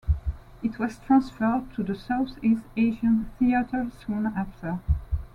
[0.63, 4.79] It was transferred to the South-East Asian Theatre soon after.